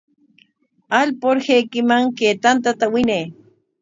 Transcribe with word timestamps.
Alpurhaykiman 0.99 2.03
kay 2.17 2.33
tanta 2.43 2.85
winay. 2.93 3.25